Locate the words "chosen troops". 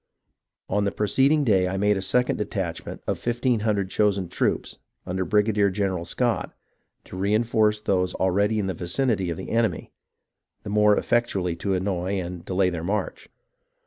3.91-4.79